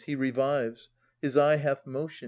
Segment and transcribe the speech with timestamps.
[0.03, 0.89] He revives.
[1.21, 2.19] His eye hath motion.